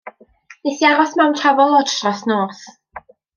'Nes 0.67 0.81
i 0.83 0.87
aros 0.91 1.13
mewn 1.19 1.35
Travelodge 1.41 1.95
dros 1.99 2.25
nos. 2.33 2.65